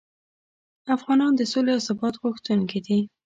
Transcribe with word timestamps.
افغانان 0.95 1.31
د 1.35 1.41
سولې 1.51 1.71
او 1.75 1.81
ثبات 1.87 2.13
غوښتونکي 2.23 2.79
دي. 2.87 2.99